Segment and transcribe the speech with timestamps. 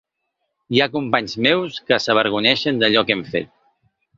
[0.77, 3.53] Hi ha companys meus que s’avergonyeixen d’allò que hem fet.